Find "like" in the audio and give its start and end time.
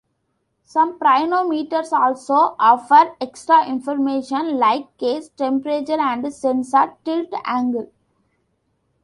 4.57-4.97